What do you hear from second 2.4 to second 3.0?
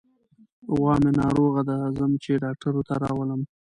ډاکټر ورته